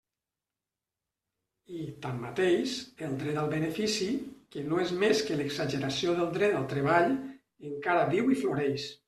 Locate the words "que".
4.57-4.65, 5.29-5.39